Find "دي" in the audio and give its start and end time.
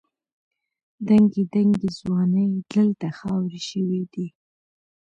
4.13-4.27